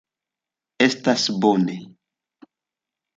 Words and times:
Estas 0.85 1.25
bone. 1.43 1.75